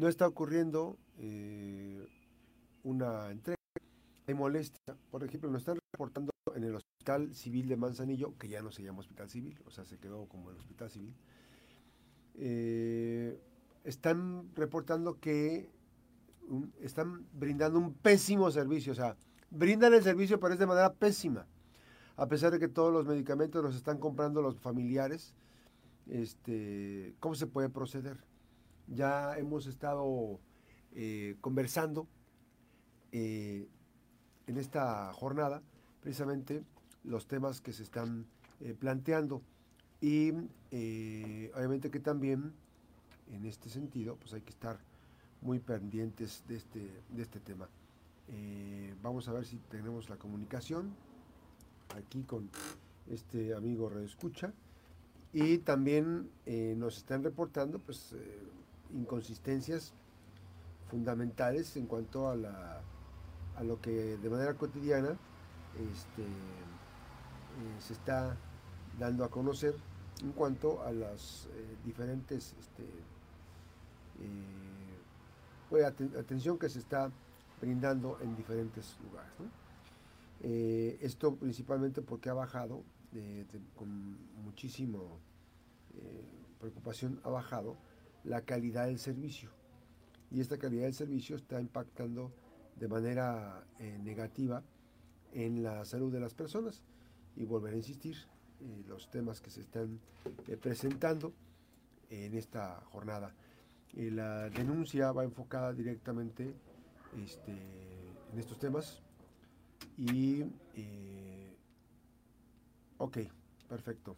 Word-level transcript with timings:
no 0.00 0.08
está 0.08 0.26
ocurriendo 0.26 0.98
eh, 1.18 2.08
una 2.84 3.30
entrega. 3.30 3.58
Hay 4.26 4.34
molestia. 4.34 4.96
Por 5.10 5.22
ejemplo, 5.22 5.50
nos 5.50 5.60
están 5.60 5.78
reportando 5.92 6.30
en 6.54 6.64
el 6.64 6.74
Hospital 6.74 7.34
Civil 7.34 7.68
de 7.68 7.76
Manzanillo, 7.76 8.34
que 8.38 8.48
ya 8.48 8.62
no 8.62 8.72
se 8.72 8.82
llama 8.82 9.00
Hospital 9.00 9.28
Civil, 9.28 9.60
o 9.66 9.70
sea, 9.70 9.84
se 9.84 9.98
quedó 9.98 10.26
como 10.26 10.50
el 10.50 10.56
Hospital 10.56 10.88
Civil. 10.88 11.14
Eh, 12.36 13.38
están 13.84 14.48
reportando 14.54 15.20
que 15.20 15.68
están 16.80 17.26
brindando 17.34 17.78
un 17.78 17.92
pésimo 17.92 18.50
servicio, 18.50 18.92
o 18.92 18.96
sea, 18.96 19.16
brindan 19.50 19.92
el 19.92 20.02
servicio, 20.02 20.40
pero 20.40 20.54
es 20.54 20.60
de 20.60 20.66
manera 20.66 20.94
pésima. 20.94 21.46
A 22.16 22.26
pesar 22.26 22.52
de 22.52 22.58
que 22.58 22.68
todos 22.68 22.90
los 22.90 23.06
medicamentos 23.06 23.62
los 23.62 23.76
están 23.76 23.98
comprando 23.98 24.40
los 24.40 24.58
familiares, 24.60 25.34
este, 26.06 27.14
¿cómo 27.20 27.34
se 27.34 27.46
puede 27.46 27.68
proceder? 27.68 28.29
Ya 28.90 29.38
hemos 29.38 29.66
estado 29.66 30.40
eh, 30.96 31.36
conversando 31.40 32.08
eh, 33.12 33.68
en 34.48 34.56
esta 34.56 35.12
jornada 35.12 35.62
precisamente 36.02 36.64
los 37.04 37.28
temas 37.28 37.60
que 37.60 37.72
se 37.72 37.84
están 37.84 38.26
eh, 38.60 38.74
planteando 38.78 39.42
y 40.00 40.32
obviamente 41.54 41.90
que 41.90 42.00
también 42.00 42.52
en 43.30 43.44
este 43.44 43.68
sentido 43.68 44.16
pues 44.16 44.32
hay 44.32 44.40
que 44.40 44.50
estar 44.50 44.78
muy 45.40 45.60
pendientes 45.60 46.42
de 46.48 46.56
este, 46.56 46.80
de 47.10 47.22
este 47.22 47.38
tema. 47.38 47.68
vamos 49.02 49.28
a 49.28 49.32
ver 49.32 49.44
si 49.44 49.58
tenemos 49.68 50.08
la 50.08 50.16
comunicación 50.16 50.94
aquí 51.96 52.22
con 52.22 52.50
este 53.08 53.54
amigo 53.54 53.90
Escucha 54.00 54.52
y 55.32 55.58
también 55.58 56.30
nos 56.76 56.96
están 56.96 57.22
reportando 57.22 57.78
pues 57.78 58.14
inconsistencias 58.94 59.92
fundamentales 60.90 61.76
en 61.76 61.86
cuanto 61.86 62.28
a, 62.28 62.36
la, 62.36 62.80
a 63.56 63.62
lo 63.62 63.80
que 63.80 64.16
de 64.16 64.30
manera 64.30 64.54
cotidiana 64.54 65.16
este, 65.76 66.22
eh, 66.22 67.80
se 67.80 67.92
está 67.92 68.36
dando 68.98 69.24
a 69.24 69.30
conocer 69.30 69.74
en 70.22 70.32
cuanto 70.32 70.82
a 70.82 70.92
las 70.92 71.46
eh, 71.52 71.76
diferentes 71.84 72.54
este, 72.58 72.84
eh, 74.20 75.84
atención 76.18 76.58
que 76.58 76.68
se 76.68 76.80
está 76.80 77.10
brindando 77.60 78.18
en 78.20 78.36
diferentes 78.36 78.96
lugares. 79.04 79.30
esto 81.00 81.36
principalmente 81.36 82.02
porque 82.02 82.28
ha 82.28 82.34
bajado 82.34 82.82
con 83.76 84.16
muchísimo 84.42 85.20
preocupación, 86.58 87.20
ha 87.22 87.28
bajado 87.28 87.76
la 88.24 88.42
calidad 88.42 88.86
del 88.86 88.98
servicio. 88.98 89.50
Y 90.30 90.40
esta 90.40 90.58
calidad 90.58 90.84
del 90.84 90.94
servicio 90.94 91.36
está 91.36 91.60
impactando 91.60 92.32
de 92.76 92.88
manera 92.88 93.64
eh, 93.78 93.98
negativa 94.02 94.62
en 95.32 95.62
la 95.62 95.84
salud 95.84 96.12
de 96.12 96.20
las 96.20 96.34
personas. 96.34 96.82
Y 97.36 97.44
volver 97.44 97.74
a 97.74 97.76
insistir, 97.76 98.16
eh, 98.60 98.84
los 98.86 99.10
temas 99.10 99.40
que 99.40 99.50
se 99.50 99.60
están 99.60 100.00
eh, 100.46 100.56
presentando 100.56 101.32
en 102.10 102.34
esta 102.34 102.80
jornada. 102.90 103.34
la 103.94 104.50
denuncia 104.50 105.12
va 105.12 105.24
enfocada 105.24 105.72
directamente 105.72 106.54
este, 107.16 107.52
en 108.32 108.38
estos 108.38 108.58
temas. 108.58 109.02
Y, 109.96 110.44
ok, 112.98 113.18
perfecto. 113.68 114.16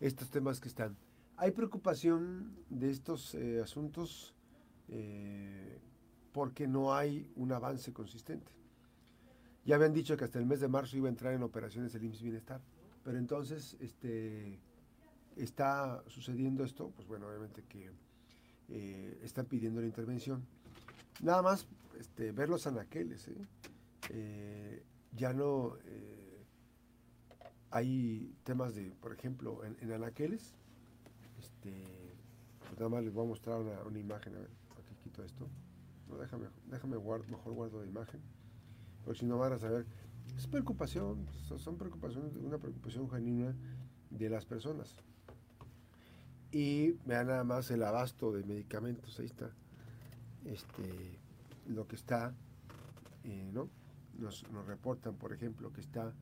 Estos 0.00 0.30
temas 0.30 0.60
que 0.60 0.68
están 0.68 0.96
hay 1.42 1.50
preocupación 1.50 2.54
de 2.70 2.88
estos 2.88 3.34
eh, 3.34 3.60
asuntos 3.60 4.32
eh, 4.86 5.80
porque 6.30 6.68
no 6.68 6.94
hay 6.94 7.28
un 7.34 7.50
avance 7.50 7.92
consistente. 7.92 8.52
Ya 9.64 9.74
habían 9.74 9.92
dicho 9.92 10.16
que 10.16 10.22
hasta 10.22 10.38
el 10.38 10.46
mes 10.46 10.60
de 10.60 10.68
marzo 10.68 10.96
iba 10.96 11.08
a 11.08 11.10
entrar 11.10 11.34
en 11.34 11.42
operaciones 11.42 11.96
el 11.96 12.04
IMSS 12.04 12.22
Bienestar, 12.22 12.60
pero 13.02 13.18
entonces 13.18 13.76
este, 13.80 14.60
está 15.34 16.04
sucediendo 16.06 16.62
esto, 16.62 16.92
pues 16.94 17.08
bueno, 17.08 17.26
obviamente 17.26 17.64
que 17.64 17.90
eh, 18.68 19.18
están 19.24 19.46
pidiendo 19.46 19.80
la 19.80 19.88
intervención. 19.88 20.46
Nada 21.22 21.42
más 21.42 21.66
este, 21.98 22.30
ver 22.30 22.50
los 22.50 22.68
anaqueles, 22.68 23.28
ya 25.16 25.32
no 25.32 25.76
hay 27.70 28.32
temas 28.44 28.76
de, 28.76 28.92
por 28.92 29.12
ejemplo, 29.12 29.64
en, 29.64 29.76
en 29.80 29.90
anaqueles, 29.90 30.54
este, 31.62 31.70
pues 32.58 32.78
nada 32.78 32.88
más 32.88 33.04
les 33.04 33.12
voy 33.12 33.24
a 33.24 33.28
mostrar 33.28 33.60
una, 33.60 33.98
imagen, 33.98 34.34
a 34.34 34.38
ver, 34.38 34.50
aquí 34.78 34.94
quito 35.04 35.22
esto. 35.22 35.48
No, 36.08 36.16
déjame, 36.16 36.46
déjame 36.66 36.96
mejor 36.96 37.52
guardo 37.52 37.80
la 37.80 37.86
imagen, 37.86 38.20
porque 39.04 39.20
si 39.20 39.26
no 39.26 39.38
van 39.38 39.52
a 39.52 39.58
saber. 39.58 39.86
Es 40.36 40.46
preocupación, 40.46 41.26
son 41.58 41.76
preocupaciones, 41.76 42.36
una 42.36 42.58
preocupación 42.58 43.10
genuina 43.10 43.54
de 44.10 44.30
las 44.30 44.46
personas. 44.46 44.96
Y 46.50 46.92
vean 47.06 47.26
nada 47.26 47.44
más 47.44 47.70
el 47.70 47.82
abasto 47.82 48.32
de 48.32 48.44
medicamentos, 48.44 49.18
ahí 49.18 49.26
está. 49.26 49.50
Este, 50.44 51.18
lo 51.66 51.86
que 51.86 51.96
está, 51.96 52.34
eh, 53.24 53.50
¿no? 53.52 53.68
Nos, 54.18 54.48
nos 54.50 54.66
reportan, 54.66 55.16
por 55.16 55.32
ejemplo, 55.32 55.72
que 55.72 55.80
está 55.80 56.14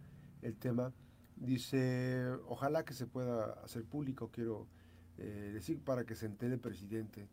el 0.43 0.57
tema, 0.57 0.93
dice, 1.37 2.31
ojalá 2.49 2.85
que 2.85 2.95
se 2.95 3.07
pueda 3.07 3.53
hacer 3.65 3.85
público, 3.85 4.31
quiero 4.33 4.67
eh, 5.19 5.51
decir 5.53 5.81
para 5.81 6.05
que 6.05 6.15
se 6.15 6.27
entere 6.27 6.55
el 6.55 6.61
presidente, 6.61 7.29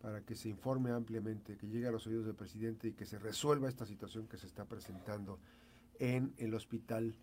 para 0.00 0.22
que 0.22 0.34
se 0.34 0.48
informe 0.48 0.90
ampliamente, 0.90 1.56
que 1.56 1.68
llegue 1.68 1.86
a 1.86 1.92
los 1.92 2.06
oídos 2.06 2.26
del 2.26 2.34
presidente 2.34 2.88
y 2.88 2.92
que 2.92 3.04
se 3.04 3.18
resuelva 3.18 3.68
esta 3.68 3.86
situación 3.86 4.26
que 4.26 4.36
se 4.36 4.46
está 4.46 4.64
presentando 4.64 5.38
en 5.98 6.34
el 6.38 6.54
hospital 6.54 7.14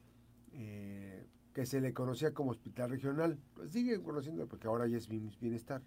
eh, 0.54 1.28
que 1.54 1.66
se 1.66 1.82
le 1.82 1.94
conocía 1.94 2.34
como 2.34 2.52
hospital 2.52 2.92
regional. 2.92 3.38
Pues 3.54 3.72
sigue 3.72 4.02
conociendo 4.02 4.48
porque 4.48 4.68
ahora 4.68 4.88
ya 4.88 4.98
es 4.98 5.08
bienestar. 5.08 5.82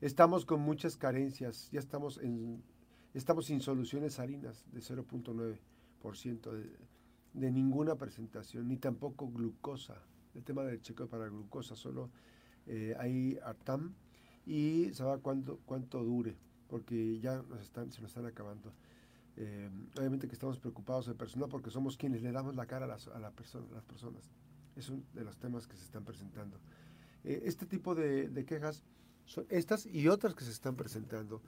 Estamos 0.00 0.46
con 0.46 0.60
muchas 0.60 0.96
carencias, 0.96 1.68
ya 1.72 1.80
estamos 1.80 2.18
en 2.18 2.62
estamos 3.12 3.46
sin 3.46 3.60
soluciones 3.60 4.14
salinas 4.14 4.64
de 4.70 4.80
0.9% 4.80 6.52
de, 6.52 6.70
de 7.34 7.50
ninguna 7.50 7.96
presentación, 7.96 8.68
ni 8.68 8.76
tampoco 8.76 9.28
glucosa. 9.28 10.00
El 10.34 10.44
tema 10.44 10.62
del 10.62 10.80
chequeo 10.80 11.08
para 11.08 11.26
glucosa, 11.28 11.74
solo 11.74 12.10
eh, 12.72 12.94
hay 13.00 13.36
ARTAM 13.44 13.94
y 14.46 14.90
sabe 14.94 15.20
cuánto, 15.20 15.58
cuánto 15.66 16.04
dure, 16.04 16.36
porque 16.68 17.18
ya 17.18 17.42
nos 17.42 17.60
están, 17.60 17.90
se 17.90 18.00
nos 18.00 18.12
están 18.12 18.26
acabando. 18.26 18.72
Eh, 19.36 19.68
obviamente 19.98 20.28
que 20.28 20.34
estamos 20.34 20.60
preocupados 20.60 21.06
de 21.06 21.14
personal 21.14 21.48
porque 21.48 21.70
somos 21.70 21.96
quienes 21.96 22.22
le 22.22 22.30
damos 22.30 22.54
la 22.54 22.66
cara 22.66 22.84
a 22.84 22.88
las, 22.88 23.08
a 23.08 23.18
la 23.18 23.32
persona, 23.32 23.66
las 23.74 23.84
personas. 23.84 24.30
Es 24.76 24.88
uno 24.88 25.02
de 25.14 25.24
los 25.24 25.36
temas 25.36 25.66
que 25.66 25.76
se 25.76 25.82
están 25.82 26.04
presentando. 26.04 26.60
Eh, 27.24 27.42
este 27.44 27.66
tipo 27.66 27.96
de, 27.96 28.44
quejas, 28.46 28.84
son 29.24 29.46
estas 29.48 29.84
y 29.86 30.06
otras 30.06 30.36
que 30.36 30.44
se 30.44 30.52
están 30.52 30.76
presentando, 30.76 31.42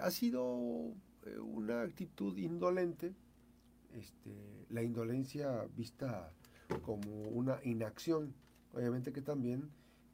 ha 0.00 0.10
sido 0.12 0.94
una 1.42 1.82
actitud 1.82 2.38
indolente, 2.38 3.16
este, 3.94 4.64
la 4.70 4.84
indolencia 4.84 5.66
vista 5.76 6.32
como 6.82 7.22
una 7.30 7.58
inacción. 7.64 8.32
Obviamente 8.72 9.12
que 9.12 9.22
también 9.22 9.68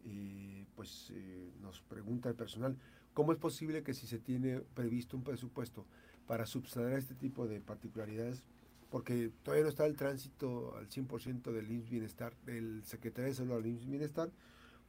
eh, 0.05 0.67
pues 0.75 1.13
eh, 1.15 1.53
nos 1.61 1.81
pregunta 1.81 2.29
el 2.29 2.35
personal, 2.35 2.77
¿cómo 3.15 3.33
es 3.33 3.39
posible 3.39 3.83
que 3.83 3.95
si 3.95 4.07
se 4.07 4.19
tiene 4.19 4.61
previsto 4.61 5.17
un 5.17 5.23
presupuesto 5.23 5.87
para 6.27 6.47
subsanar 6.47 6.93
este 6.95 7.15
tipo 7.15 7.47
de 7.47 7.61
particularidades, 7.61 8.43
porque 8.91 9.31
todavía 9.43 9.65
no 9.65 9.71
está 9.71 9.87
el 9.87 9.97
tránsito 9.97 10.77
al 10.77 10.89
100% 10.89 11.53
del 11.53 11.71
IMSS 11.71 11.91
Bienestar, 11.91 12.37
del 12.45 12.85
Secretario 12.85 13.31
de 13.31 13.35
Salud 13.35 13.57
al 13.57 13.67
IMSS 13.67 13.87
Bienestar, 13.87 14.31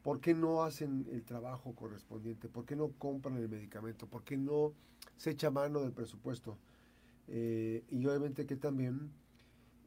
¿por 0.01 0.19
qué 0.19 0.33
no 0.33 0.63
hacen 0.63 1.07
el 1.11 1.23
trabajo 1.23 1.73
correspondiente? 1.75 2.49
¿Por 2.49 2.65
qué 2.65 2.75
no 2.75 2.89
compran 2.91 3.37
el 3.37 3.49
medicamento? 3.49 4.07
¿Por 4.07 4.23
qué 4.23 4.37
no 4.37 4.73
se 5.17 5.31
echa 5.31 5.51
mano 5.51 5.81
del 5.81 5.93
presupuesto? 5.93 6.57
Eh, 7.27 7.83
y 7.89 8.05
obviamente 8.05 8.45
que 8.45 8.55
también 8.55 9.11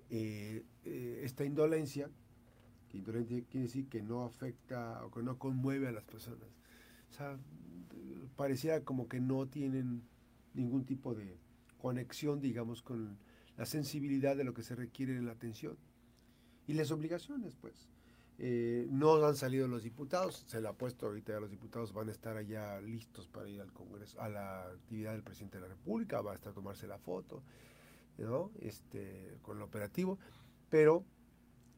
esta 0.08 1.44
indolencia 1.44 2.08
quiere 2.86 3.24
decir 3.52 3.88
que 3.88 4.02
no 4.02 4.24
afecta 4.24 5.04
o 5.04 5.10
que 5.10 5.22
no 5.22 5.38
conmueve 5.38 5.88
a 5.88 5.92
las 5.92 6.04
personas. 6.04 6.48
O 7.10 7.12
sea, 7.12 7.38
parecía 8.36 8.84
como 8.84 9.08
que 9.08 9.20
no 9.20 9.46
tienen 9.46 10.02
ningún 10.54 10.84
tipo 10.84 11.14
de 11.14 11.38
conexión, 11.78 12.40
digamos, 12.40 12.82
con 12.82 13.18
la 13.56 13.66
sensibilidad 13.66 14.36
de 14.36 14.44
lo 14.44 14.54
que 14.54 14.62
se 14.62 14.74
requiere 14.74 15.16
en 15.16 15.26
la 15.26 15.32
atención. 15.32 15.76
Y 16.66 16.74
las 16.74 16.90
obligaciones, 16.90 17.56
pues. 17.56 17.88
Eh, 18.38 18.86
no 18.90 19.24
han 19.24 19.34
salido 19.34 19.66
los 19.66 19.82
diputados, 19.82 20.44
se 20.46 20.60
le 20.60 20.68
ha 20.68 20.74
puesto 20.74 21.06
ahorita 21.06 21.32
ya 21.32 21.40
los 21.40 21.50
diputados 21.50 21.94
van 21.94 22.10
a 22.10 22.12
estar 22.12 22.36
allá 22.36 22.78
listos 22.82 23.28
para 23.28 23.48
ir 23.48 23.62
al 23.62 23.72
Congreso, 23.72 24.20
a 24.20 24.28
la 24.28 24.66
actividad 24.66 25.12
del 25.12 25.22
presidente 25.22 25.56
de 25.56 25.62
la 25.62 25.68
República, 25.68 26.20
va 26.20 26.32
a 26.32 26.34
estar 26.34 26.52
a 26.52 26.54
tomarse 26.54 26.86
la 26.86 26.98
foto, 26.98 27.42
¿no? 28.18 28.50
Este, 28.60 29.38
con 29.40 29.56
el 29.56 29.62
operativo, 29.62 30.18
pero 30.68 31.06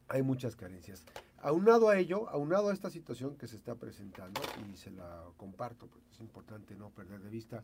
hay 0.09 0.23
muchas 0.23 0.55
carencias. 0.55 1.05
Aunado 1.37 1.87
a 1.87 1.97
ello, 1.97 2.27
aunado 2.29 2.69
a 2.69 2.73
esta 2.73 2.89
situación 2.89 3.37
que 3.37 3.47
se 3.47 3.55
está 3.55 3.75
presentando, 3.75 4.41
y 4.67 4.75
se 4.75 4.91
la 4.91 5.23
comparto 5.37 5.87
porque 5.87 6.09
es 6.11 6.19
importante 6.19 6.75
no 6.75 6.89
perder 6.89 7.21
de 7.21 7.29
vista, 7.29 7.63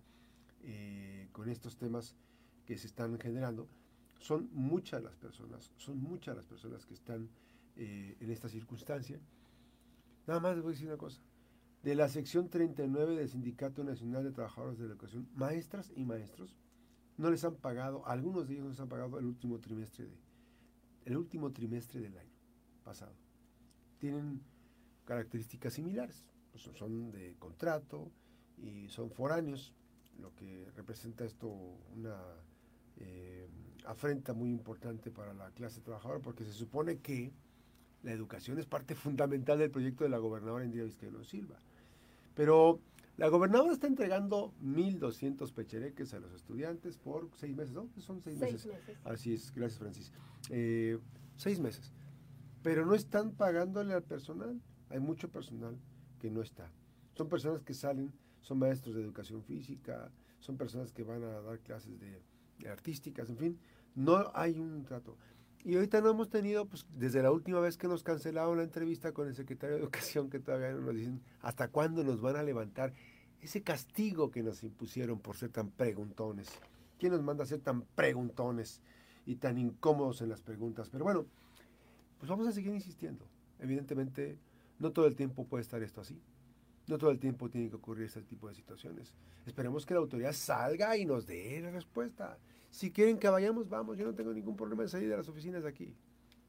eh, 0.62 1.28
con 1.32 1.50
estos 1.50 1.78
temas 1.78 2.16
que 2.66 2.78
se 2.78 2.88
están 2.88 3.20
generando, 3.20 3.68
son 4.20 4.50
muchas 4.54 5.04
las 5.04 5.16
personas, 5.16 5.74
son 5.78 5.98
muchas 5.98 6.36
las 6.36 6.46
personas 6.46 6.86
que 6.86 6.94
están 6.94 7.30
eh, 7.76 8.16
en 8.20 8.32
esta 8.32 8.48
circunstancia. 8.48 9.20
Nada 10.26 10.40
más 10.40 10.56
les 10.56 10.64
voy 10.64 10.72
a 10.72 10.74
decir 10.74 10.88
una 10.88 10.98
cosa. 10.98 11.20
De 11.84 11.94
la 11.94 12.08
sección 12.10 12.50
39 12.50 13.16
del 13.16 13.30
Sindicato 13.30 13.84
Nacional 13.84 14.24
de 14.24 14.32
Trabajadores 14.32 14.80
de 14.80 14.86
la 14.86 14.92
Educación, 14.92 15.28
maestras 15.36 15.92
y 15.96 16.06
maestros 16.06 16.56
no 17.18 17.30
les 17.30 17.44
han 17.44 17.56
pagado, 17.56 18.06
algunos 18.08 18.48
de 18.48 18.54
ellos 18.54 18.66
no 18.66 18.72
les 18.72 18.80
han 18.80 18.90
pagado 18.90 19.20
el 19.20 19.26
último 19.26 19.60
trimestre 19.60 20.06
de, 20.06 20.18
el 21.06 21.18
último 21.18 21.52
trimestre 21.52 22.02
del 22.02 22.18
año 22.18 22.35
pasado. 22.86 23.14
Tienen 24.00 24.42
características 25.04 25.74
similares, 25.74 26.24
pues 26.52 26.64
son 26.78 27.12
de 27.12 27.36
contrato 27.38 28.10
y 28.58 28.88
son 28.88 29.12
foráneos, 29.12 29.74
lo 30.20 30.34
que 30.36 30.70
representa 30.76 31.26
esto 31.26 31.50
una 31.50 32.16
eh, 32.98 33.50
afrenta 33.86 34.34
muy 34.34 34.50
importante 34.50 35.12
para 35.12 35.34
la 35.34 35.52
clase 35.52 35.82
trabajadora, 35.82 36.22
porque 36.22 36.46
se 36.46 36.54
supone 36.54 37.00
que 37.00 37.34
la 38.04 38.12
educación 38.12 38.58
es 38.60 38.66
parte 38.66 38.96
fundamental 38.96 39.60
del 39.60 39.72
proyecto 39.72 40.04
de 40.04 40.10
la 40.10 40.18
gobernadora 40.18 40.66
Indira 40.66 40.86
Vizcaíno 40.86 41.24
Silva. 41.24 41.60
Pero 42.36 42.80
la 43.18 43.28
gobernadora 43.30 43.74
está 43.74 43.88
entregando 43.88 44.54
1.200 44.62 45.52
pechereques 45.54 46.14
a 46.14 46.20
los 46.20 46.34
estudiantes 46.34 46.98
por 46.98 47.30
seis 47.36 47.56
meses, 47.56 47.74
¿no? 47.74 47.90
Son 48.00 48.22
seis, 48.22 48.40
meses. 48.40 48.68
Así 49.04 49.34
es, 49.34 49.54
gracias 49.54 49.80
Francis. 49.80 50.12
Eh, 50.50 51.00
seis 51.38 51.60
meses. 51.60 51.94
Pero 52.66 52.84
no 52.84 52.96
están 52.96 53.34
pagándole 53.34 53.94
al 53.94 54.02
personal. 54.02 54.60
Hay 54.90 55.00
mucho 55.00 55.30
personal 55.30 55.78
que 56.18 56.32
no 56.32 56.42
está. 56.42 56.72
Son 57.14 57.30
personas 57.30 57.62
que 57.62 57.76
salen, 57.76 58.12
son 58.42 58.58
maestros 58.58 58.96
de 58.96 59.04
educación 59.04 59.44
física, 59.44 60.12
son 60.40 60.58
personas 60.58 60.92
que 60.92 61.04
van 61.04 61.22
a 61.22 61.42
dar 61.42 61.60
clases 61.60 62.00
de, 62.00 62.24
de 62.58 62.68
artísticas, 62.68 63.30
en 63.30 63.38
fin. 63.38 63.60
No 63.94 64.32
hay 64.34 64.58
un 64.58 64.84
trato. 64.84 65.16
Y 65.64 65.76
ahorita 65.76 66.02
no 66.02 66.10
hemos 66.10 66.32
tenido, 66.32 66.66
pues 66.66 66.88
desde 66.90 67.22
la 67.22 67.32
última 67.32 67.60
vez 67.60 67.78
que 67.78 67.88
nos 67.88 68.02
cancelaron 68.02 68.58
la 68.58 68.64
entrevista 68.64 69.12
con 69.12 69.28
el 69.28 69.36
secretario 69.36 69.76
de 69.76 69.84
Educación, 69.84 70.32
que 70.32 70.40
todavía 70.40 70.72
no 70.72 70.82
nos 70.82 70.96
dicen 70.96 71.22
hasta 71.42 71.68
cuándo 71.68 72.04
nos 72.04 72.20
van 72.20 72.36
a 72.36 72.42
levantar 72.42 72.94
ese 73.42 73.62
castigo 73.62 74.32
que 74.32 74.42
nos 74.42 74.64
impusieron 74.64 75.20
por 75.20 75.38
ser 75.38 75.52
tan 75.52 75.70
preguntones. 75.70 76.50
¿Quién 76.98 77.12
nos 77.12 77.22
manda 77.22 77.44
a 77.44 77.48
ser 77.48 77.60
tan 77.60 77.84
preguntones 77.84 78.82
y 79.24 79.36
tan 79.36 79.60
incómodos 79.60 80.22
en 80.22 80.30
las 80.30 80.42
preguntas? 80.42 80.90
Pero 80.90 81.04
bueno, 81.04 81.28
pues 82.26 82.40
vamos 82.40 82.48
a 82.48 82.52
seguir 82.52 82.74
insistiendo. 82.74 83.24
Evidentemente, 83.60 84.40
no 84.80 84.92
todo 84.92 85.06
el 85.06 85.16
tiempo 85.16 85.46
puede 85.46 85.62
estar 85.62 85.84
esto 85.84 86.02
así. 86.02 86.20
No 86.88 86.98
todo 86.98 87.12
el 87.12 87.20
tiempo 87.20 87.52
tiene 87.52 87.70
que 87.70 87.76
ocurrir 87.76 88.06
este 88.06 88.24
tipo 88.24 88.48
de 88.48 88.56
situaciones. 88.56 89.14
Esperemos 89.46 89.86
que 89.86 89.94
la 89.94 90.00
autoridad 90.00 90.34
salga 90.34 90.98
y 90.98 91.06
nos 91.06 91.28
dé 91.28 91.62
la 91.62 91.70
respuesta. 91.70 92.40
Si 92.72 92.90
quieren 92.90 93.20
que 93.20 93.30
vayamos, 93.30 93.70
vamos. 93.70 93.96
Yo 93.96 94.06
no 94.06 94.16
tengo 94.16 94.34
ningún 94.34 94.56
problema 94.56 94.82
en 94.82 94.90
salir 94.90 95.08
de 95.08 95.18
las 95.18 95.30
oficinas 95.30 95.62
de 95.62 95.70
aquí. 95.70 95.96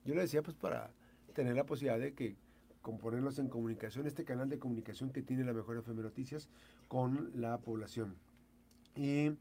Yo 0.07 0.15
le 0.15 0.23
decía, 0.23 0.43
pues 0.43 0.57
para 0.57 0.91
tener 1.35 1.55
la 1.55 1.67
posibilidad 1.67 1.99
de 1.99 2.15
que 2.15 2.39
componernos 2.81 3.39
en 3.39 3.49
comunicación, 3.49 4.07
este 4.07 4.25
canal 4.25 4.49
de 4.49 4.59
comunicación 4.59 5.11
que 5.11 5.21
tiene 5.21 5.45
la 5.45 5.53
mejor 5.53 5.77
FM 5.77 6.03
Noticias 6.03 6.49
con 6.89 7.33
la 7.35 7.59
población. 7.59 8.17
Y 8.95 9.33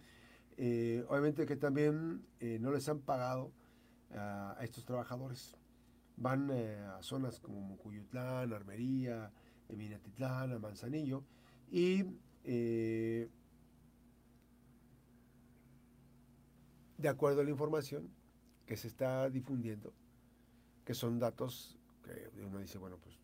eh, 0.58 1.06
obviamente 1.08 1.46
que 1.46 1.56
también 1.56 2.26
eh, 2.42 2.58
no 2.60 2.72
les 2.72 2.90
han 2.90 3.00
pagado 3.00 3.54
a 4.12 4.58
estos 4.62 4.84
trabajadores. 4.84 5.56
Van 6.18 6.50
eh, 6.52 6.80
a 6.98 7.02
zonas 7.02 7.40
como 7.40 7.62
Mucuyutlán, 7.62 8.54
Armería, 8.54 9.32
Minatitlán, 9.70 10.60
Manzanillo 10.62 11.24
y 11.70 12.04
de 16.98 17.10
acuerdo 17.10 17.42
a 17.42 17.44
la 17.44 17.50
información 17.50 18.10
que 18.66 18.78
se 18.78 18.88
está 18.88 19.30
difundiendo, 19.30 19.94
que 20.86 20.94
son 20.94 21.20
datos 21.20 21.78
que 22.04 22.32
uno 22.44 22.60
dice, 22.60 22.78
bueno, 22.78 22.98
pues 23.02 23.20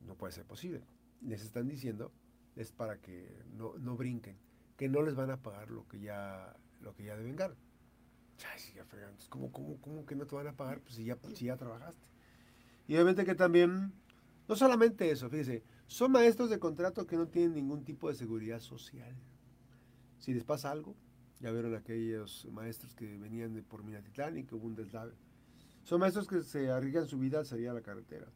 no 0.00 0.16
puede 0.16 0.32
ser 0.32 0.44
posible. 0.44 0.82
Les 1.20 1.42
están 1.42 1.68
diciendo, 1.68 2.12
es 2.56 2.72
para 2.72 3.00
que 3.00 3.42
no, 3.52 3.96
brinquen, 3.96 4.36
que 4.76 4.88
no 4.88 5.02
les 5.02 5.14
van 5.14 5.30
a 5.30 5.42
pagar 5.42 5.70
lo 5.70 5.86
que 5.88 6.00
ya, 6.00 6.56
lo 6.80 6.94
que 6.94 7.04
ya 7.04 7.16
deben 7.16 7.36
ganar. 7.36 7.56
Ay, 8.52 8.58
si 8.58 8.74
ya 8.74 8.84
¿cómo, 9.28 9.50
cómo, 9.52 10.06
que 10.06 10.16
no 10.16 10.26
te 10.26 10.34
van 10.34 10.48
a 10.48 10.56
pagar 10.56 10.80
pues, 10.80 10.96
si, 10.96 11.04
ya, 11.04 11.16
si 11.34 11.46
ya 11.46 11.56
trabajaste? 11.56 12.08
Y 12.86 12.94
obviamente 12.94 13.24
que 13.24 13.34
también, 13.34 13.92
no 14.48 14.56
solamente 14.56 15.10
eso, 15.10 15.30
fíjese, 15.30 15.62
son 15.86 16.12
maestros 16.12 16.50
de 16.50 16.58
contrato 16.58 17.06
que 17.06 17.16
no 17.16 17.28
tienen 17.28 17.54
ningún 17.54 17.84
tipo 17.84 18.08
de 18.08 18.14
seguridad 18.14 18.60
social. 18.60 19.14
Si 20.18 20.34
les 20.34 20.44
pasa 20.44 20.70
algo, 20.70 20.94
ya 21.40 21.50
vieron 21.50 21.74
aquellos 21.74 22.46
maestros 22.52 22.94
que 22.94 23.18
venían 23.18 23.54
de 23.54 23.62
por 23.62 23.84
Minatitlán 23.84 24.38
y 24.38 24.44
que 24.44 24.54
hubo 24.54 24.66
un 24.66 24.74
deslave. 24.74 25.12
Son 25.84 26.00
maestros 26.00 26.26
que 26.26 26.40
se 26.42 26.70
arriesgan 26.70 27.06
su 27.06 27.18
vida 27.18 27.40
al 27.40 27.68
a 27.68 27.72
la 27.74 27.82
carretera. 27.82 28.26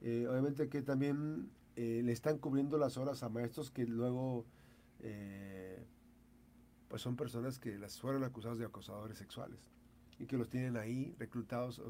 Eh, 0.00 0.26
obviamente 0.28 0.68
que 0.68 0.82
también 0.82 1.50
eh, 1.76 2.02
le 2.04 2.12
están 2.12 2.38
cubriendo 2.38 2.78
las 2.78 2.96
horas 2.96 3.22
a 3.22 3.28
maestros 3.28 3.70
que 3.70 3.86
luego 3.86 4.44
eh, 5.00 5.84
pues 6.98 7.04
son 7.04 7.14
personas 7.14 7.60
que 7.60 7.78
las 7.78 8.00
fueron 8.00 8.24
acusados 8.24 8.58
de 8.58 8.64
acosadores 8.64 9.18
sexuales 9.18 9.70
y 10.18 10.26
que 10.26 10.36
los 10.36 10.48
tienen 10.48 10.76
ahí 10.76 11.14
reclutados, 11.16 11.80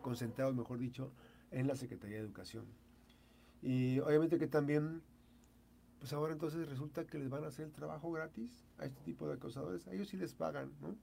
concentrados, 0.00 0.54
mejor 0.54 0.78
dicho, 0.78 1.12
en 1.50 1.66
la 1.66 1.76
Secretaría 1.76 2.16
de 2.16 2.22
Educación. 2.22 2.64
Y 3.60 3.98
obviamente 3.98 4.38
que 4.38 4.46
también 4.46 5.02
pues 5.98 6.14
ahora 6.14 6.32
entonces 6.32 6.66
resulta 6.66 7.04
que 7.04 7.18
les 7.18 7.28
van 7.28 7.44
a 7.44 7.48
hacer 7.48 7.66
el 7.66 7.72
trabajo 7.72 8.10
gratis 8.10 8.64
a 8.78 8.86
este 8.86 9.02
tipo 9.02 9.28
de 9.28 9.34
acosadores. 9.34 9.86
A 9.86 9.92
ellos 9.92 10.08
sí 10.08 10.16
les 10.16 10.32
pagan, 10.32 10.72
¿no? 10.80 10.96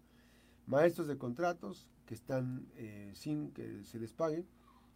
Maestros 0.66 1.06
de 1.06 1.20
contratos 1.20 1.88
que 2.08 2.16
están 2.16 2.66
eh, 2.78 3.12
sin 3.14 3.52
que 3.52 3.84
se 3.84 4.00
les 4.00 4.12
pague. 4.12 4.44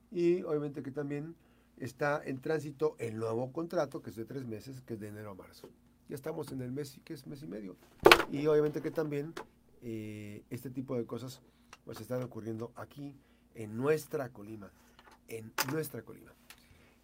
Y 0.09 0.41
obviamente 0.41 0.81
que 0.81 0.89
también 0.89 1.35
está 1.77 2.19
en 2.25 2.41
tránsito 2.41 2.95
el 2.97 3.19
nuevo 3.19 3.51
contrato, 3.51 4.01
que 4.01 4.09
es 4.09 4.15
de 4.15 4.25
tres 4.25 4.43
meses, 4.43 4.81
que 4.81 4.95
es 4.95 4.99
de 4.99 5.09
enero 5.09 5.29
a 5.29 5.35
marzo. 5.35 5.69
Ya 6.07 6.15
estamos 6.15 6.51
en 6.51 6.61
el 6.61 6.71
mes, 6.71 6.99
que 7.03 7.13
es 7.13 7.25
mes 7.25 7.41
y 7.41 7.47
medio. 7.47 7.75
Y 8.31 8.47
obviamente 8.47 8.81
que 8.81 8.91
también 8.91 9.33
eh, 9.81 10.43
este 10.49 10.69
tipo 10.69 10.97
de 10.97 11.05
cosas 11.05 11.41
pues 11.83 12.01
están 12.01 12.23
ocurriendo 12.23 12.71
aquí 12.75 13.15
en 13.53 13.77
nuestra 13.77 14.29
Colima, 14.29 14.71
en 15.27 15.51
nuestra 15.71 16.01
Colima. 16.01 16.33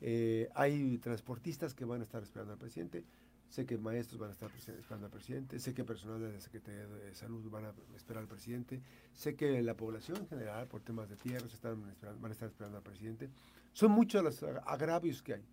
Eh, 0.01 0.49
hay 0.55 0.97
transportistas 0.97 1.75
que 1.75 1.85
van 1.85 2.01
a 2.01 2.03
estar 2.03 2.23
esperando 2.23 2.53
al 2.53 2.59
presidente. 2.59 3.05
Sé 3.49 3.65
que 3.65 3.77
maestros 3.77 4.19
van 4.19 4.29
a 4.29 4.33
estar 4.33 4.49
esperando 4.55 5.05
al 5.05 5.11
presidente. 5.11 5.59
Sé 5.59 5.73
que 5.73 5.83
personal 5.83 6.19
de 6.19 6.31
la 6.31 6.39
Secretaría 6.39 6.87
de 6.87 7.13
Salud 7.13 7.47
van 7.51 7.65
a 7.65 7.73
esperar 7.95 8.23
al 8.23 8.27
presidente. 8.27 8.81
Sé 9.13 9.35
que 9.35 9.61
la 9.61 9.75
población 9.75 10.17
en 10.17 10.27
general, 10.27 10.67
por 10.67 10.81
temas 10.81 11.09
de 11.09 11.17
tierras, 11.17 11.53
están 11.53 11.81
van 11.81 12.31
a 12.31 12.33
estar 12.33 12.47
esperando 12.47 12.77
al 12.77 12.83
presidente. 12.83 13.29
Son 13.73 13.91
muchos 13.91 14.23
los 14.23 14.41
agravios 14.65 15.21
que 15.21 15.35
hay. 15.35 15.45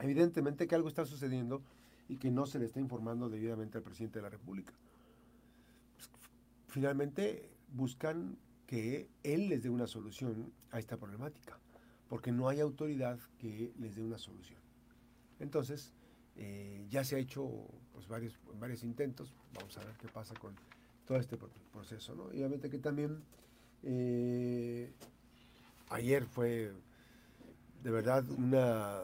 Evidentemente 0.00 0.66
que 0.66 0.74
algo 0.74 0.88
está 0.88 1.04
sucediendo 1.04 1.62
y 2.08 2.16
que 2.16 2.30
no 2.30 2.46
se 2.46 2.58
le 2.58 2.66
está 2.66 2.80
informando 2.80 3.28
debidamente 3.28 3.78
al 3.78 3.84
presidente 3.84 4.18
de 4.18 4.22
la 4.22 4.30
República. 4.30 4.72
Pues, 5.96 6.10
finalmente 6.68 7.50
buscan 7.72 8.38
que 8.66 9.08
él 9.22 9.48
les 9.48 9.62
dé 9.62 9.70
una 9.70 9.86
solución 9.86 10.52
a 10.70 10.78
esta 10.78 10.96
problemática 10.96 11.58
porque 12.08 12.32
no 12.32 12.48
hay 12.48 12.60
autoridad 12.60 13.18
que 13.38 13.72
les 13.78 13.94
dé 13.94 14.02
una 14.02 14.18
solución. 14.18 14.58
Entonces, 15.38 15.92
eh, 16.36 16.86
ya 16.88 17.04
se 17.04 17.16
ha 17.16 17.18
hecho 17.18 17.50
pues, 17.92 18.08
varios, 18.08 18.38
varios 18.58 18.82
intentos, 18.82 19.34
vamos 19.54 19.76
a 19.76 19.84
ver 19.84 19.94
qué 20.00 20.08
pasa 20.08 20.34
con 20.34 20.54
todo 21.06 21.18
este 21.18 21.36
proceso. 21.72 22.14
¿no? 22.14 22.32
Y 22.32 22.38
obviamente 22.38 22.70
que 22.70 22.78
también 22.78 23.22
eh, 23.82 24.92
ayer 25.90 26.24
fue 26.24 26.72
de 27.82 27.90
verdad 27.90 28.28
una 28.30 29.02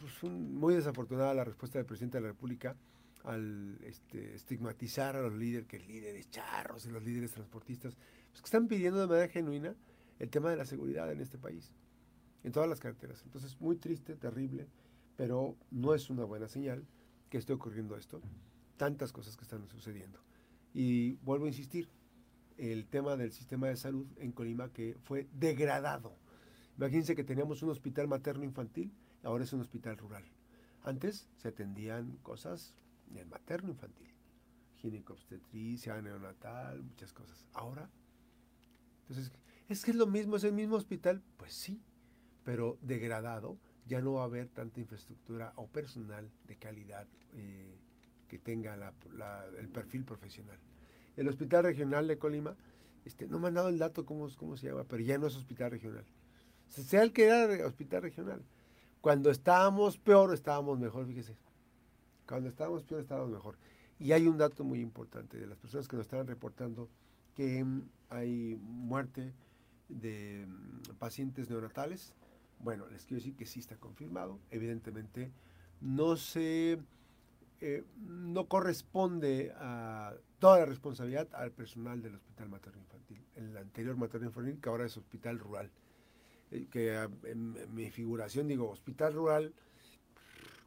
pues, 0.00 0.32
muy 0.32 0.74
desafortunada 0.74 1.34
la 1.34 1.44
respuesta 1.44 1.78
del 1.78 1.86
presidente 1.86 2.18
de 2.18 2.22
la 2.22 2.28
República 2.28 2.76
al 3.24 3.78
este, 3.82 4.34
estigmatizar 4.34 5.16
a 5.16 5.22
los 5.22 5.34
líderes, 5.34 5.66
que 5.66 5.78
líderes 5.78 6.30
charros 6.30 6.86
y 6.86 6.90
los 6.90 7.02
líderes 7.02 7.32
transportistas, 7.32 7.96
pues, 8.30 8.40
que 8.40 8.46
están 8.46 8.68
pidiendo 8.68 9.00
de 9.00 9.06
manera 9.06 9.28
genuina 9.28 9.74
el 10.18 10.30
tema 10.30 10.50
de 10.50 10.56
la 10.56 10.64
seguridad 10.64 11.10
en 11.12 11.20
este 11.20 11.38
país 11.38 11.72
en 12.44 12.52
todas 12.52 12.68
las 12.68 12.80
carreteras. 12.80 13.22
Entonces, 13.24 13.60
muy 13.60 13.76
triste, 13.76 14.16
terrible, 14.16 14.68
pero 15.16 15.56
no 15.70 15.94
es 15.94 16.10
una 16.10 16.24
buena 16.24 16.48
señal 16.48 16.86
que 17.28 17.38
esté 17.38 17.52
ocurriendo 17.52 17.96
esto. 17.96 18.20
Tantas 18.76 19.12
cosas 19.12 19.36
que 19.36 19.42
están 19.42 19.68
sucediendo. 19.68 20.20
Y 20.72 21.14
vuelvo 21.16 21.46
a 21.46 21.48
insistir, 21.48 21.88
el 22.56 22.86
tema 22.86 23.16
del 23.16 23.32
sistema 23.32 23.68
de 23.68 23.76
salud 23.76 24.06
en 24.16 24.32
Colima 24.32 24.72
que 24.72 24.96
fue 25.04 25.28
degradado. 25.32 26.16
Imagínense 26.76 27.14
que 27.14 27.24
teníamos 27.24 27.62
un 27.62 27.70
hospital 27.70 28.08
materno 28.08 28.44
infantil, 28.44 28.92
ahora 29.28 29.44
es 29.44 29.52
un 29.52 29.60
hospital 29.60 29.98
rural. 29.98 30.24
Antes 30.82 31.28
se 31.36 31.48
atendían 31.48 32.16
cosas 32.22 32.74
en 33.10 33.18
el 33.18 33.26
materno 33.26 33.68
infantil, 33.68 34.08
ginecobstetricia, 34.76 36.00
neonatal, 36.00 36.82
muchas 36.82 37.12
cosas. 37.12 37.44
Ahora, 37.52 37.90
entonces, 39.02 39.30
¿es 39.68 39.84
que 39.84 39.90
es 39.90 39.96
lo 39.98 40.06
mismo, 40.06 40.36
es 40.36 40.44
el 40.44 40.54
mismo 40.54 40.76
hospital? 40.76 41.22
Pues 41.36 41.52
sí, 41.52 41.82
pero 42.42 42.78
degradado, 42.80 43.58
ya 43.86 44.00
no 44.00 44.14
va 44.14 44.22
a 44.22 44.24
haber 44.24 44.48
tanta 44.48 44.80
infraestructura 44.80 45.52
o 45.56 45.66
personal 45.66 46.30
de 46.46 46.56
calidad 46.56 47.06
eh, 47.34 47.78
que 48.28 48.38
tenga 48.38 48.74
el 49.58 49.68
perfil 49.68 50.04
profesional. 50.04 50.58
El 51.16 51.28
Hospital 51.28 51.64
Regional 51.64 52.06
de 52.06 52.16
Colima, 52.16 52.56
este, 53.04 53.26
no 53.26 53.38
me 53.38 53.48
han 53.48 53.54
dado 53.54 53.68
el 53.68 53.78
dato 53.78 54.06
cómo, 54.06 54.28
se 54.56 54.68
llama, 54.68 54.84
pero 54.84 55.02
ya 55.02 55.18
no 55.18 55.26
es 55.26 55.36
hospital 55.36 55.70
regional. 55.70 56.06
Se 56.68 56.82
sea 56.82 57.02
el 57.02 57.12
que 57.12 57.24
era 57.24 57.66
hospital 57.66 58.02
regional. 58.02 58.42
Cuando 59.00 59.30
estábamos 59.30 59.98
peor, 59.98 60.34
estábamos 60.34 60.78
mejor, 60.78 61.06
fíjese. 61.06 61.36
Cuando 62.26 62.48
estábamos 62.48 62.82
peor, 62.84 63.00
estábamos 63.00 63.30
mejor. 63.30 63.56
Y 63.98 64.12
hay 64.12 64.26
un 64.26 64.38
dato 64.38 64.64
muy 64.64 64.80
importante 64.80 65.38
de 65.38 65.46
las 65.46 65.58
personas 65.58 65.88
que 65.88 65.96
nos 65.96 66.06
están 66.06 66.26
reportando 66.26 66.88
que 67.34 67.64
hay 68.10 68.56
muerte 68.60 69.32
de 69.88 70.46
mm, 70.46 70.96
pacientes 70.98 71.48
neonatales. 71.48 72.14
Bueno, 72.60 72.86
les 72.88 73.06
quiero 73.06 73.20
decir 73.20 73.36
que 73.36 73.46
sí 73.46 73.60
está 73.60 73.76
confirmado. 73.76 74.40
Evidentemente, 74.50 75.32
no 75.80 76.16
se 76.16 76.80
eh, 77.60 77.84
no 77.96 78.46
corresponde 78.46 79.52
a 79.56 80.14
toda 80.38 80.60
la 80.60 80.66
responsabilidad 80.66 81.28
al 81.34 81.50
personal 81.50 82.00
del 82.00 82.14
Hospital 82.14 82.48
Materno 82.48 82.80
Infantil, 82.80 83.24
el 83.34 83.56
anterior 83.56 83.96
Materno 83.96 84.28
Infantil, 84.28 84.60
que 84.60 84.68
ahora 84.68 84.86
es 84.86 84.96
Hospital 84.96 85.40
Rural. 85.40 85.70
Que 86.70 86.94
en, 87.24 87.74
mi 87.74 87.90
figuración 87.90 88.48
digo, 88.48 88.70
Hospital 88.70 89.14
Rural, 89.14 89.54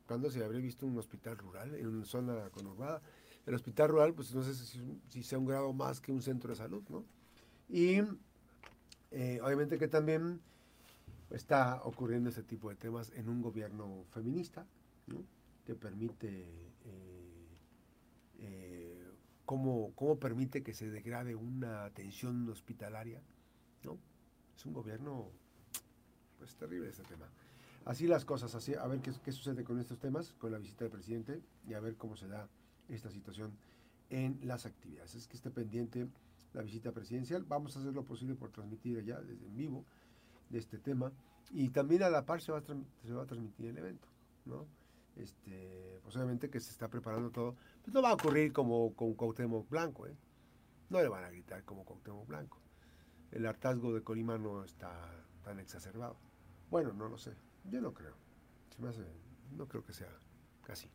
¿cuándo 0.07 0.29
se 0.29 0.43
habría 0.43 0.61
visto 0.61 0.85
un 0.85 0.97
hospital 0.97 1.37
rural 1.37 1.75
en 1.75 1.87
una 1.87 2.05
zona 2.05 2.49
conurbada? 2.51 3.01
El 3.45 3.55
hospital 3.55 3.89
rural, 3.89 4.13
pues 4.13 4.33
no 4.35 4.43
sé 4.43 4.53
si, 4.53 5.23
sea 5.23 5.39
un 5.39 5.45
grado 5.45 5.73
más 5.73 5.99
que 5.99 6.11
un 6.11 6.21
centro 6.21 6.51
de 6.51 6.55
salud, 6.55 6.83
¿no? 6.89 7.03
Y 7.67 8.01
eh, 9.11 9.39
obviamente 9.41 9.77
que 9.77 9.87
también 9.87 10.39
está 11.31 11.81
ocurriendo 11.83 12.29
ese 12.29 12.43
tipo 12.43 12.69
de 12.69 12.75
temas 12.75 13.11
en 13.15 13.29
un 13.29 13.41
gobierno 13.41 14.05
feminista, 14.11 14.65
¿no? 15.07 15.23
que 15.65 15.75
permite, 15.75 16.49
eh, 16.85 17.47
eh, 18.39 19.07
cómo, 19.45 19.93
permite 20.19 20.63
que 20.63 20.73
se 20.73 20.89
degrade 20.89 21.35
una 21.35 21.85
atención 21.85 22.47
hospitalaria, 22.49 23.21
¿no? 23.83 23.97
Es 24.55 24.65
un 24.65 24.73
gobierno, 24.73 25.29
pues 26.41 26.55
terrible 26.55 26.89
este 26.89 27.03
tema. 27.03 27.27
Así 27.85 28.07
las 28.07 28.25
cosas, 28.25 28.53
así, 28.55 28.73
a 28.73 28.85
ver 28.87 28.99
qué, 29.01 29.11
qué 29.23 29.31
sucede 29.31 29.63
con 29.63 29.79
estos 29.79 29.99
temas, 29.99 30.33
con 30.33 30.51
la 30.51 30.57
visita 30.57 30.85
del 30.85 30.91
presidente 30.91 31.41
y 31.67 31.73
a 31.73 31.79
ver 31.79 31.95
cómo 31.95 32.15
se 32.15 32.27
da 32.27 32.47
esta 32.89 33.09
situación 33.09 33.51
en 34.09 34.39
las 34.43 34.65
actividades. 34.65 35.15
Es 35.15 35.27
que 35.27 35.37
esté 35.37 35.51
pendiente 35.51 36.07
la 36.53 36.61
visita 36.63 36.91
presidencial. 36.91 37.43
Vamos 37.43 37.75
a 37.75 37.79
hacer 37.79 37.93
lo 37.93 38.03
posible 38.03 38.35
por 38.35 38.51
transmitir 38.51 38.97
allá 38.97 39.21
desde 39.21 39.45
en 39.45 39.55
vivo 39.55 39.85
de 40.49 40.59
este 40.59 40.79
tema. 40.79 41.11
Y 41.51 41.69
también 41.69 42.03
a 42.03 42.09
la 42.09 42.25
par 42.25 42.41
se 42.41 42.51
va 42.51 42.59
a, 42.59 42.61
se 42.61 43.13
va 43.13 43.23
a 43.23 43.25
transmitir 43.25 43.67
el 43.67 43.77
evento, 43.77 44.07
¿no? 44.45 44.67
este, 45.15 45.99
posiblemente 46.03 46.49
que 46.49 46.59
se 46.59 46.71
está 46.71 46.87
preparando 46.87 47.31
todo, 47.31 47.55
pues 47.83 47.93
no 47.93 48.01
va 48.01 48.11
a 48.11 48.13
ocurrir 48.13 48.53
como 48.53 48.93
con 48.93 49.13
Cuauhtémoc 49.13 49.69
Blanco, 49.69 50.07
¿eh? 50.07 50.15
No 50.89 51.01
le 51.01 51.07
van 51.07 51.23
a 51.23 51.29
gritar 51.29 51.63
como 51.63 51.85
Cuauhtémoc 51.85 52.27
Blanco. 52.27 52.59
El 53.31 53.45
hartazgo 53.45 53.93
de 53.93 54.03
Colima 54.03 54.37
no 54.37 54.63
está 54.63 54.91
tan 55.43 55.59
exacerbado. 55.59 56.17
Bueno, 56.71 56.93
no 56.93 57.09
lo 57.09 57.17
sé. 57.17 57.31
Yo 57.65 57.81
no 57.81 57.93
creo. 57.93 58.15
no 59.51 59.67
creo 59.67 59.83
que 59.83 59.93
sea 59.93 60.07
casi. 60.63 60.89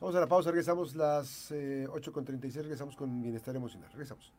Vamos 0.00 0.16
a 0.16 0.20
la 0.20 0.26
pausa, 0.26 0.50
regresamos 0.50 0.96
las 0.96 1.52
8.36, 1.52 2.56
eh, 2.58 2.62
regresamos 2.62 2.96
con 2.96 3.22
bienestar 3.22 3.54
emocional. 3.54 3.88
Regresamos. 3.92 4.32